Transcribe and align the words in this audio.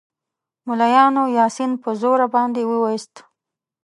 ملایانو 0.67 1.23
یاسین 1.37 1.71
په 1.81 1.89
زوره 2.01 2.27
باندې 2.35 2.61
ووایاست. 2.65 3.13